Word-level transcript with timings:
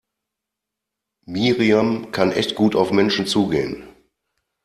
Miriam 1.27 2.09
kann 2.11 2.31
echt 2.31 2.55
gut 2.55 2.75
auf 2.75 2.89
Menschen 2.89 3.27
zugehen. 3.27 3.83